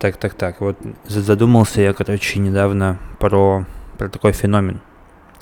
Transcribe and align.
Так, 0.00 0.16
так, 0.16 0.32
так. 0.32 0.60
Вот 0.62 0.78
задумался 1.06 1.82
я, 1.82 1.92
короче, 1.92 2.38
недавно 2.38 2.98
про, 3.18 3.66
про 3.98 4.08
такой 4.08 4.32
феномен, 4.32 4.80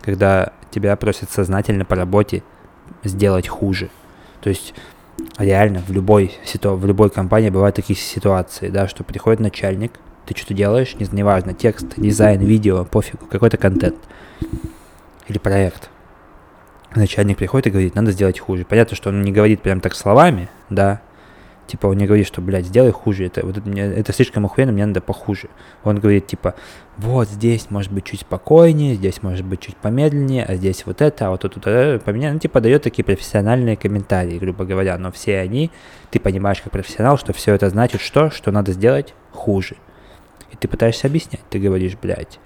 когда 0.02 0.52
тебя 0.72 0.96
просят 0.96 1.30
сознательно 1.30 1.84
по 1.84 1.94
работе 1.94 2.42
сделать 3.04 3.46
хуже. 3.46 3.88
То 4.40 4.48
есть 4.48 4.74
реально 5.38 5.80
в 5.86 5.92
любой, 5.92 6.32
ситу... 6.44 6.74
в 6.74 6.84
любой 6.84 7.08
компании 7.10 7.50
бывают 7.50 7.76
такие 7.76 7.96
ситуации, 7.96 8.68
да, 8.68 8.88
что 8.88 9.04
приходит 9.04 9.38
начальник, 9.38 9.92
ты 10.26 10.36
что-то 10.36 10.54
делаешь, 10.54 10.96
не, 10.96 11.06
неважно, 11.12 11.54
текст, 11.54 11.94
дизайн, 11.96 12.40
видео, 12.40 12.84
пофигу, 12.84 13.26
какой-то 13.26 13.58
контент 13.58 13.98
или 15.28 15.38
проект. 15.38 15.88
Начальник 16.96 17.38
приходит 17.38 17.68
и 17.68 17.70
говорит, 17.70 17.94
надо 17.94 18.10
сделать 18.10 18.40
хуже. 18.40 18.64
Понятно, 18.64 18.96
что 18.96 19.10
он 19.10 19.22
не 19.22 19.30
говорит 19.30 19.62
прям 19.62 19.80
так 19.80 19.94
словами, 19.94 20.48
да, 20.68 21.00
Типа 21.68 21.86
он 21.86 21.98
не 21.98 22.06
говорит, 22.06 22.26
что, 22.26 22.40
блядь, 22.40 22.64
сделай 22.64 22.92
хуже, 22.92 23.26
это, 23.26 23.44
вот 23.44 23.58
это, 23.58 23.68
мне, 23.68 23.82
это 23.82 24.10
слишком 24.14 24.46
охуенно, 24.46 24.72
мне 24.72 24.86
надо 24.86 25.02
похуже. 25.02 25.50
Он 25.84 26.00
говорит, 26.00 26.26
типа, 26.26 26.54
вот 26.96 27.28
здесь 27.28 27.70
может 27.70 27.92
быть 27.92 28.04
чуть 28.04 28.22
спокойнее, 28.22 28.94
здесь 28.94 29.22
может 29.22 29.44
быть 29.44 29.60
чуть 29.60 29.76
помедленнее, 29.76 30.46
а 30.46 30.54
здесь 30.54 30.86
вот 30.86 31.02
это, 31.02 31.26
а 31.26 31.30
вот 31.30 31.42
тут, 31.42 31.54
тут 31.54 31.66
это. 31.66 32.02
Ну, 32.10 32.38
типа, 32.38 32.62
дает 32.62 32.82
такие 32.82 33.04
профессиональные 33.04 33.76
комментарии, 33.76 34.38
грубо 34.38 34.64
говоря, 34.64 34.96
но 34.96 35.12
все 35.12 35.40
они, 35.40 35.70
ты 36.10 36.18
понимаешь 36.18 36.62
как 36.62 36.72
профессионал, 36.72 37.18
что 37.18 37.34
все 37.34 37.52
это 37.52 37.68
значит 37.68 38.00
что? 38.00 38.30
Что 38.30 38.50
надо 38.50 38.72
сделать 38.72 39.12
хуже. 39.32 39.76
И 40.50 40.56
ты 40.56 40.68
пытаешься 40.68 41.06
объяснять, 41.06 41.42
ты 41.50 41.58
говоришь, 41.58 41.98
блядь, 42.00 42.40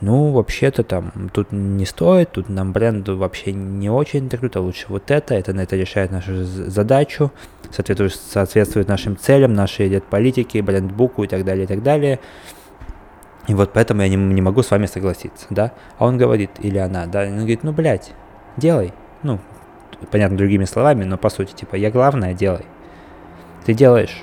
ну, 0.00 0.30
вообще-то 0.30 0.84
там 0.84 1.28
тут 1.32 1.50
не 1.50 1.84
стоит, 1.84 2.30
тут 2.30 2.48
нам 2.48 2.72
бренду 2.72 3.16
вообще 3.16 3.52
не 3.52 3.90
очень 3.90 4.28
так 4.28 4.40
круто, 4.40 4.60
лучше 4.60 4.86
вот 4.88 5.10
это, 5.10 5.34
это 5.34 5.52
на 5.52 5.62
это 5.62 5.74
решает 5.74 6.12
нашу 6.12 6.44
задачу, 6.44 7.32
соответствует, 7.72 8.14
соответствует 8.14 8.86
нашим 8.86 9.16
целям, 9.16 9.54
нашей 9.54 9.88
идет 9.88 10.04
политике, 10.04 10.62
брендбуку 10.62 11.24
и 11.24 11.26
так 11.26 11.44
далее, 11.44 11.64
и 11.64 11.66
так 11.66 11.82
далее. 11.82 12.20
И 13.48 13.54
вот 13.54 13.72
поэтому 13.72 14.02
я 14.02 14.08
не, 14.08 14.16
не 14.16 14.40
могу 14.40 14.62
с 14.62 14.70
вами 14.70 14.86
согласиться, 14.86 15.46
да. 15.50 15.72
А 15.98 16.06
он 16.06 16.16
говорит, 16.16 16.50
или 16.60 16.78
она, 16.78 17.06
да, 17.06 17.22
он 17.22 17.38
говорит, 17.38 17.64
ну, 17.64 17.72
блядь, 17.72 18.12
делай. 18.56 18.92
Ну, 19.24 19.40
понятно, 20.12 20.36
другими 20.36 20.64
словами, 20.64 21.04
но 21.04 21.18
по 21.18 21.28
сути, 21.28 21.54
типа, 21.54 21.74
я 21.74 21.90
главное, 21.90 22.34
делай. 22.34 22.66
Ты 23.64 23.74
делаешь. 23.74 24.22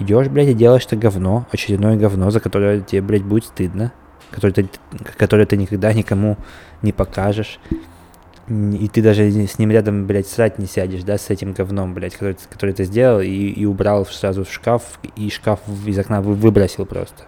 Идешь, 0.00 0.28
блядь, 0.28 0.48
и 0.48 0.54
делаешь 0.54 0.84
это 0.84 0.96
говно, 0.96 1.46
очередное 1.50 1.96
говно, 1.96 2.30
за 2.30 2.40
которое 2.40 2.80
тебе, 2.80 3.00
блядь, 3.00 3.24
будет 3.24 3.44
стыдно 3.44 3.92
который 4.30 4.52
ты, 4.52 4.68
который 5.16 5.46
ты 5.46 5.56
никогда 5.56 5.92
никому 5.92 6.36
не 6.82 6.92
покажешь. 6.92 7.58
И 8.48 8.88
ты 8.92 9.02
даже 9.02 9.30
с 9.30 9.58
ним 9.58 9.70
рядом, 9.70 10.06
блядь, 10.06 10.26
срать 10.26 10.58
не 10.58 10.66
сядешь, 10.66 11.04
да, 11.04 11.16
с 11.16 11.30
этим 11.30 11.52
говном, 11.52 11.94
блядь, 11.94 12.14
который, 12.14 12.36
который 12.50 12.74
ты 12.74 12.84
сделал 12.84 13.20
и, 13.20 13.28
и 13.28 13.64
убрал 13.64 14.04
сразу 14.04 14.44
в 14.44 14.52
шкаф, 14.52 14.98
и 15.16 15.30
шкаф 15.30 15.60
из 15.86 15.98
окна 15.98 16.20
выбросил 16.20 16.84
просто. 16.84 17.24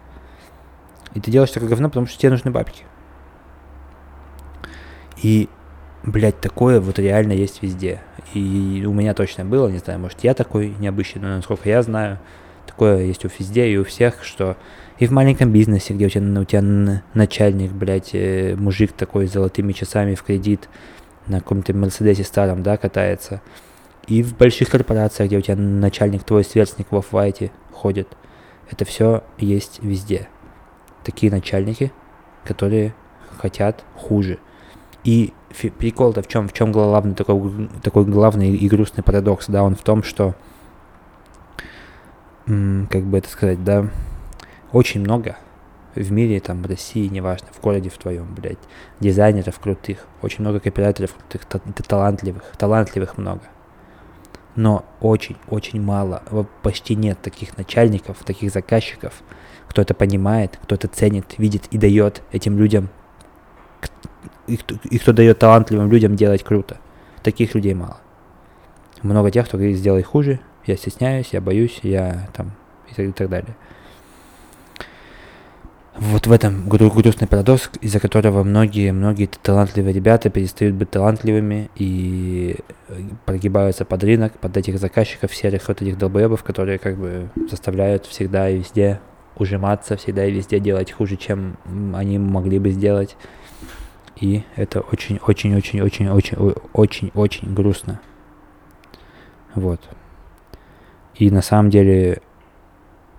И 1.15 1.21
ты 1.21 1.31
делаешь 1.31 1.53
такое 1.53 1.69
говно, 1.69 1.89
потому 1.89 2.07
что 2.07 2.19
тебе 2.19 2.31
нужны 2.31 2.51
бабки. 2.51 2.85
И, 5.23 5.49
блядь, 6.03 6.41
такое 6.41 6.81
вот 6.81 6.99
реально 6.99 7.33
есть 7.33 7.63
везде. 7.63 8.01
И 8.35 8.85
у 8.87 8.93
меня 8.93 9.15
точно 9.15 9.45
было, 9.45 9.69
не 9.69 9.79
знаю, 9.79 10.01
может, 10.01 10.25
я 10.25 10.35
такой 10.35 10.75
необычный, 10.81 11.23
но 11.23 11.37
насколько 11.37 11.69
я 11.69 11.83
знаю, 11.83 12.19
такое 12.67 13.05
есть 13.05 13.25
у 13.25 13.29
везде 13.39 13.69
и 13.69 13.77
у 13.77 13.85
всех, 13.85 14.25
что 14.25 14.57
и 14.99 15.07
в 15.07 15.11
маленьком 15.11 15.53
бизнесе, 15.53 15.95
где 15.95 16.07
у 16.07 16.09
тебя, 16.09 16.41
у 16.41 16.45
тебя 16.45 17.03
начальник, 17.15 17.73
блядь, 17.73 18.11
э, 18.15 18.55
мужик 18.57 18.93
такой 18.93 19.27
с 19.27 19.33
золотыми 19.33 19.73
часами 19.73 20.15
в 20.15 20.23
кредит 20.23 20.69
на 21.27 21.41
каком-то 21.41 21.75
Мерседесе 21.75 22.25
старом, 22.25 22.63
да, 22.63 22.77
катается. 22.77 23.41
И 24.07 24.23
в 24.23 24.37
больших 24.37 24.69
корпорациях, 24.69 25.29
где 25.29 25.39
у 25.39 25.41
тебя 25.41 25.57
начальник, 25.57 26.25
твой 26.25 26.45
сверстник 26.45 26.91
в 26.91 26.97
оффайте 26.97 27.51
ходит. 27.73 28.09
Это 28.71 28.85
все 28.85 29.25
есть 29.39 29.81
везде. 29.83 30.29
Такие 31.05 31.33
начальники, 31.33 31.93
которые 32.45 32.95
хотят 33.39 33.85
хуже. 33.97 34.39
И 35.05 35.33
прикол-то 35.79 36.23
в 36.23 36.29
чем? 36.29 36.49
В 36.49 36.53
чем 36.53 36.73
главный 36.73 37.15
такой, 37.15 37.69
такой 37.83 38.05
главный 38.05 38.55
и 38.55 38.69
грустный 38.69 39.03
парадокс, 39.03 39.47
да, 39.49 39.63
он 39.63 39.75
в 39.75 39.83
том, 39.83 40.03
что, 40.03 40.35
как 42.47 43.05
бы 43.05 43.19
это 43.19 43.29
сказать, 43.29 43.65
да, 43.65 43.89
очень 44.73 45.01
много 45.01 45.37
в 45.95 46.11
мире, 46.11 46.41
там, 46.41 46.63
в 46.63 46.67
России, 46.67 47.07
неважно, 47.07 47.49
в 47.53 47.61
городе 47.61 47.89
в 47.89 47.97
твоем, 47.97 48.35
блядь, 48.35 48.59
дизайнеров 49.01 49.59
крутых, 49.61 50.07
очень 50.23 50.43
много 50.43 50.61
копирайтеров 50.61 51.15
крутых, 51.15 51.45
та- 51.47 51.61
талантливых, 51.87 52.43
талантливых 52.59 53.17
много. 53.17 53.43
Но 54.57 54.85
очень-очень 55.01 55.81
мало, 55.81 56.23
почти 56.63 56.95
нет 56.95 57.21
таких 57.23 57.57
начальников, 57.57 58.19
таких 58.25 58.53
заказчиков, 58.53 59.15
кто 59.69 59.83
это 59.83 59.95
понимает, 59.95 60.59
кто 60.63 60.75
это 60.75 60.89
ценит, 60.89 61.39
видит 61.39 61.67
и 61.71 61.79
дает 61.79 62.23
этим 62.31 62.59
людям, 62.59 62.89
и 64.47 64.57
кто, 64.57 64.77
и 64.85 64.99
кто 64.99 65.13
дает 65.13 65.39
талантливым 65.39 65.91
людям 65.91 66.17
делать 66.17 66.45
круто. 66.45 66.79
Таких 67.23 67.55
людей 67.55 67.75
мало. 67.75 67.99
Много 69.03 69.31
тех, 69.31 69.47
кто 69.47 69.57
говорит, 69.57 69.79
сделай 69.79 70.03
хуже, 70.03 70.41
я 70.67 70.77
стесняюсь, 70.77 71.31
я 71.33 71.41
боюсь, 71.41 71.81
я 71.83 72.29
там 72.33 72.53
и 72.91 72.95
так, 72.95 73.07
и 73.07 73.13
так 73.13 73.29
далее. 73.29 73.55
Вот 75.97 76.27
в 76.27 76.33
этом 76.33 76.69
грустный 76.69 77.29
парадокс, 77.29 77.71
из-за 77.81 78.01
которого 78.01 78.43
многие-многие 78.43 79.27
талантливые 79.27 79.93
ребята 79.93 80.29
перестают 80.29 80.75
быть 80.75 80.91
талантливыми 80.91 81.71
и 81.77 82.57
э, 82.89 83.01
прогибаются 83.25 83.85
под 83.85 84.03
рынок, 84.03 84.33
под 84.41 84.57
этих 84.57 84.81
заказчиков, 84.81 85.33
серых 85.33 85.69
вот 85.69 85.83
этих 85.83 85.97
долбоебов, 85.97 86.43
которые 86.43 86.81
как 86.81 86.99
бы 86.99 87.31
заставляют 87.49 88.07
всегда 88.07 88.51
и 88.51 88.59
везде 88.59 88.99
ужиматься, 89.37 89.97
всегда 89.97 90.27
и 90.27 90.33
везде 90.33 90.59
делать 90.59 90.91
хуже, 90.91 91.17
чем 91.17 91.59
они 91.95 92.19
могли 92.19 92.59
бы 92.59 92.71
сделать. 92.71 93.17
И 94.17 94.43
это 94.57 94.81
очень-очень-очень-очень-очень-очень 94.81 97.55
грустно. 97.55 98.01
Вот. 99.55 99.81
И 101.15 101.31
на 101.31 101.43
самом 101.43 101.71
деле 101.71 102.21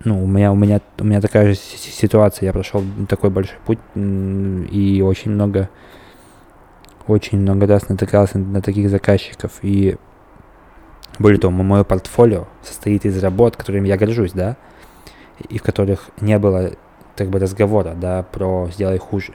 ну, 0.04 0.22
у 0.22 0.26
меня, 0.26 0.52
у 0.52 0.54
меня, 0.54 0.80
у 0.98 1.04
меня 1.04 1.20
такая 1.20 1.48
же 1.48 1.54
ситуация, 1.56 2.46
я 2.46 2.52
прошел 2.52 2.82
такой 3.08 3.30
большой 3.30 3.56
путь 3.64 3.78
и 3.94 5.02
очень 5.04 5.30
много, 5.30 5.70
очень 7.06 7.38
много 7.38 7.66
раз 7.66 7.88
натыкался 7.88 8.38
на 8.38 8.60
таких 8.60 8.90
заказчиков. 8.90 9.58
И 9.62 9.96
более 11.18 11.40
того, 11.40 11.52
мое 11.52 11.82
портфолио 11.82 12.46
состоит 12.62 13.06
из 13.06 13.22
работ, 13.22 13.56
которыми 13.56 13.88
я 13.88 13.96
горжусь, 13.96 14.32
да, 14.32 14.56
и 15.48 15.58
в 15.58 15.62
которых 15.62 16.10
не 16.20 16.38
было 16.38 16.72
как 17.16 17.30
бы 17.30 17.38
разговора, 17.38 17.94
да, 17.94 18.22
про 18.22 18.68
«сделай 18.72 18.98
хуже». 18.98 19.32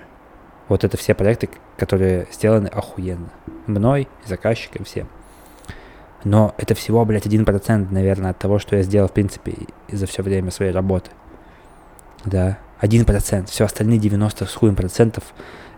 Вот 0.67 0.83
это 0.83 0.95
все 0.95 1.15
проекты, 1.15 1.49
которые 1.77 2.27
сделаны 2.31 2.67
охуенно. 2.67 3.29
Мной, 3.67 4.07
заказчиком, 4.25 4.85
всем. 4.85 5.09
Но 6.23 6.53
это 6.57 6.75
всего, 6.75 7.03
блядь, 7.05 7.25
один 7.25 7.45
процент, 7.45 7.91
наверное, 7.91 8.31
от 8.31 8.39
того, 8.39 8.59
что 8.59 8.75
я 8.75 8.83
сделал, 8.83 9.07
в 9.07 9.13
принципе, 9.13 9.53
за 9.91 10.05
все 10.05 10.21
время 10.21 10.51
своей 10.51 10.71
работы. 10.71 11.11
Да, 12.25 12.59
один 12.79 13.05
процент. 13.05 13.49
Все 13.49 13.65
остальные 13.65 13.99
90 13.99 14.45
с 14.45 14.53
хуем 14.53 14.75
процентов 14.75 15.23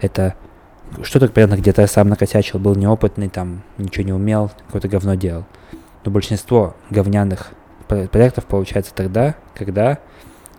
это 0.02 0.36
что-то, 1.02 1.28
понятно, 1.30 1.56
где-то 1.56 1.82
я 1.82 1.88
сам 1.88 2.10
накосячил, 2.10 2.60
был 2.60 2.76
неопытный, 2.76 3.30
там, 3.30 3.64
ничего 3.78 4.06
не 4.06 4.14
умел, 4.14 4.52
какое-то 4.68 4.88
говно 4.88 5.16
делал. 5.16 5.46
Но 6.04 6.12
большинство 6.12 6.76
говняных 6.90 7.52
проектов 7.88 8.46
получается 8.46 8.94
тогда, 8.94 9.36
когда 9.56 10.00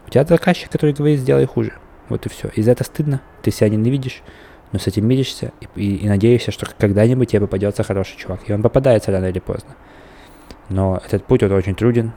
у 0.06 0.10
тебя 0.10 0.24
заказчик, 0.24 0.70
который 0.70 0.94
говорит, 0.94 1.20
сделай 1.20 1.46
хуже. 1.46 1.74
Вот 2.08 2.26
и 2.26 2.28
все. 2.28 2.48
И 2.48 2.62
за 2.62 2.72
это 2.72 2.84
стыдно, 2.84 3.20
ты 3.42 3.50
себя 3.50 3.68
ненавидишь, 3.68 4.22
но 4.74 4.80
с 4.80 4.88
этим 4.88 5.06
миришься 5.06 5.52
и, 5.60 5.68
и, 5.80 5.96
и 5.98 6.08
надеешься, 6.08 6.50
что 6.50 6.66
когда-нибудь 6.76 7.30
тебе 7.30 7.42
попадется 7.42 7.84
хороший 7.84 8.16
чувак. 8.16 8.40
И 8.48 8.52
он 8.52 8.60
попадается 8.60 9.12
рано 9.12 9.26
или 9.26 9.38
поздно. 9.38 9.76
Но 10.68 11.00
этот 11.06 11.24
путь, 11.24 11.44
он 11.44 11.52
очень 11.52 11.76
труден, 11.76 12.10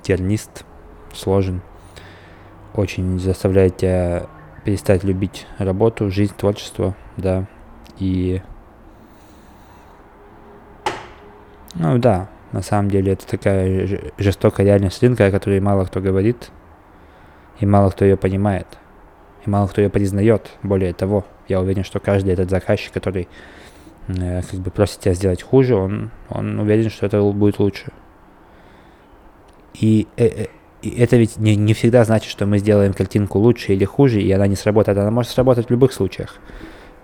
тернист, 0.00 0.64
сложен. 1.12 1.60
Очень 2.72 3.20
заставляет 3.20 3.76
тебя 3.76 4.24
перестать 4.64 5.04
любить 5.04 5.46
работу, 5.58 6.10
жизнь, 6.10 6.32
творчество, 6.34 6.96
да. 7.18 7.44
И... 7.98 8.40
Ну 11.74 11.98
да, 11.98 12.30
на 12.52 12.62
самом 12.62 12.90
деле 12.90 13.12
это 13.12 13.26
такая 13.26 14.00
жестокая 14.16 14.64
реальность 14.64 15.02
рынка, 15.02 15.26
о 15.26 15.30
которой 15.30 15.60
мало 15.60 15.84
кто 15.84 16.00
говорит, 16.00 16.48
и 17.60 17.66
мало 17.66 17.90
кто 17.90 18.06
ее 18.06 18.16
понимает 18.16 18.78
и 19.44 19.50
мало 19.50 19.68
кто 19.68 19.80
ее 19.80 19.90
признает. 19.90 20.50
Более 20.62 20.92
того, 20.92 21.24
я 21.48 21.60
уверен, 21.60 21.84
что 21.84 22.00
каждый 22.00 22.32
этот 22.32 22.50
заказчик, 22.50 22.92
который 22.92 23.28
э, 24.08 24.42
как 24.42 24.60
бы 24.60 24.70
просит 24.70 25.00
тебя 25.00 25.14
сделать 25.14 25.42
хуже, 25.42 25.74
он, 25.74 26.10
он 26.28 26.58
уверен, 26.58 26.90
что 26.90 27.06
это 27.06 27.22
будет 27.22 27.58
лучше. 27.58 27.92
И, 29.74 30.06
э, 30.16 30.26
э, 30.26 30.46
и 30.82 30.90
это 30.90 31.16
ведь 31.16 31.36
не, 31.38 31.56
не 31.56 31.74
всегда 31.74 32.04
значит, 32.04 32.30
что 32.30 32.46
мы 32.46 32.58
сделаем 32.58 32.92
картинку 32.92 33.38
лучше 33.38 33.72
или 33.72 33.84
хуже, 33.84 34.20
и 34.20 34.30
она 34.32 34.46
не 34.46 34.56
сработает. 34.56 34.98
Она 34.98 35.10
может 35.10 35.32
сработать 35.32 35.66
в 35.66 35.70
любых 35.70 35.92
случаях. 35.92 36.36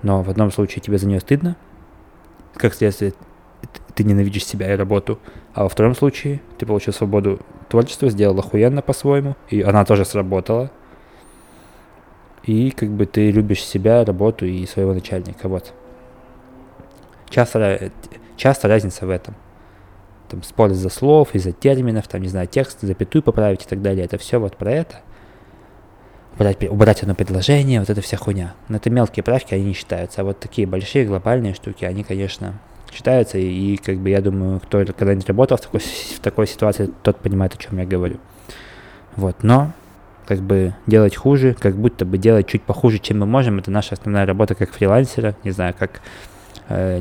Но 0.02 0.22
в 0.22 0.30
одном 0.30 0.50
случае 0.52 0.82
тебе 0.82 0.98
за 0.98 1.06
нее 1.06 1.20
стыдно, 1.20 1.56
как 2.54 2.74
следствие, 2.74 3.14
ты 3.94 4.04
ненавидишь 4.04 4.44
себя 4.44 4.72
и 4.72 4.76
работу. 4.76 5.18
А 5.54 5.62
во 5.62 5.68
втором 5.68 5.94
случае 5.94 6.40
ты 6.58 6.66
получил 6.66 6.92
свободу 6.92 7.40
творчества, 7.68 8.10
сделал 8.10 8.38
охуенно 8.38 8.82
по-своему, 8.82 9.36
и 9.48 9.62
она 9.62 9.84
тоже 9.84 10.04
сработала. 10.04 10.70
И 12.46 12.70
как 12.70 12.90
бы 12.90 13.06
ты 13.06 13.30
любишь 13.30 13.64
себя, 13.64 14.04
работу 14.04 14.44
и 14.44 14.66
своего 14.66 14.92
начальника, 14.92 15.48
вот. 15.48 15.72
Часто, 17.30 17.90
часто 18.36 18.68
разница 18.68 19.06
в 19.06 19.10
этом. 19.10 19.34
Там 20.28 20.42
спор 20.42 20.70
из-за 20.70 20.88
слов, 20.88 21.34
из-за 21.34 21.52
терминов, 21.52 22.06
там, 22.06 22.22
не 22.22 22.28
знаю, 22.28 22.46
текст, 22.46 22.80
запятую 22.82 23.22
поправить 23.22 23.64
и 23.64 23.68
так 23.68 23.82
далее. 23.82 24.04
Это 24.04 24.18
все 24.18 24.38
вот 24.38 24.56
про 24.56 24.70
это. 24.72 25.00
Убрать, 26.34 26.62
убрать 26.68 27.02
одно 27.02 27.14
предложение, 27.14 27.80
вот 27.80 27.90
это 27.90 28.00
вся 28.00 28.16
хуйня. 28.16 28.54
Но 28.68 28.76
это 28.76 28.90
мелкие 28.90 29.22
правки, 29.22 29.54
они 29.54 29.64
не 29.66 29.72
считаются. 29.72 30.20
А 30.20 30.24
вот 30.24 30.40
такие 30.40 30.66
большие 30.66 31.06
глобальные 31.06 31.54
штуки, 31.54 31.84
они, 31.84 32.02
конечно, 32.02 32.54
считаются. 32.92 33.38
И, 33.38 33.74
и 33.74 33.76
как 33.76 33.98
бы 33.98 34.10
я 34.10 34.20
думаю, 34.20 34.60
кто 34.60 34.84
когда-нибудь 34.84 35.28
работал 35.28 35.56
в 35.56 35.60
такой, 35.60 35.80
в 35.80 36.20
такой 36.20 36.46
ситуации, 36.46 36.90
тот 37.02 37.18
понимает, 37.18 37.54
о 37.54 37.58
чем 37.58 37.78
я 37.78 37.86
говорю. 37.86 38.18
Вот, 39.16 39.42
но 39.42 39.72
как 40.26 40.40
бы 40.40 40.74
делать 40.86 41.16
хуже, 41.16 41.54
как 41.58 41.76
будто 41.76 42.04
бы 42.04 42.18
делать 42.18 42.46
чуть 42.46 42.62
похуже, 42.62 42.98
чем 42.98 43.20
мы 43.20 43.26
можем, 43.26 43.58
это 43.58 43.70
наша 43.70 43.94
основная 43.94 44.26
работа 44.26 44.54
как 44.54 44.70
фрилансера, 44.70 45.36
не 45.44 45.50
знаю, 45.50 45.74
как, 45.78 46.00
э, 46.68 47.00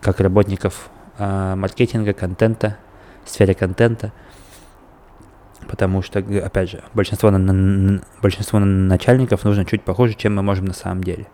как 0.00 0.20
работников 0.20 0.90
э, 1.18 1.54
маркетинга, 1.54 2.12
контента, 2.12 2.76
в 3.24 3.30
сфере 3.30 3.54
контента. 3.54 4.12
Потому 5.68 6.00
что, 6.02 6.20
опять 6.20 6.70
же, 6.70 6.84
большинство, 6.94 7.30
на, 7.30 8.00
большинство 8.22 8.60
начальников 8.60 9.44
нужно 9.44 9.64
чуть 9.64 9.82
похуже, 9.82 10.14
чем 10.14 10.36
мы 10.36 10.42
можем 10.42 10.66
на 10.66 10.74
самом 10.74 11.02
деле. 11.02 11.26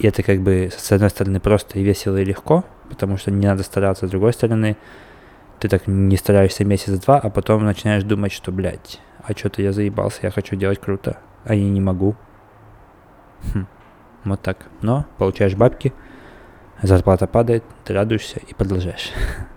И 0.00 0.06
это 0.06 0.22
как 0.22 0.40
бы 0.40 0.70
с 0.76 0.90
одной 0.90 1.10
стороны 1.10 1.38
просто 1.38 1.78
и 1.78 1.82
весело 1.84 2.16
и 2.16 2.24
легко, 2.24 2.64
потому 2.88 3.16
что 3.18 3.30
не 3.30 3.46
надо 3.46 3.62
стараться, 3.62 4.08
с 4.08 4.10
другой 4.10 4.32
стороны, 4.32 4.76
ты 5.60 5.68
так 5.68 5.86
не 5.86 6.16
стараешься 6.16 6.64
месяц-два, 6.64 7.20
а 7.20 7.30
потом 7.30 7.64
начинаешь 7.64 8.02
думать, 8.02 8.32
что, 8.32 8.50
блядь, 8.50 9.00
а 9.24 9.32
что-то 9.36 9.62
я 9.62 9.72
заебался, 9.72 10.20
я 10.22 10.30
хочу 10.30 10.56
делать 10.56 10.80
круто, 10.80 11.18
а 11.44 11.54
я 11.54 11.68
не 11.68 11.80
могу. 11.80 12.16
Хм. 13.52 13.66
Вот 14.24 14.40
так. 14.40 14.66
Но 14.80 15.06
получаешь 15.18 15.54
бабки, 15.54 15.92
зарплата 16.80 17.26
падает, 17.26 17.64
ты 17.84 17.94
радуешься 17.94 18.40
и 18.40 18.54
продолжаешь. 18.54 19.12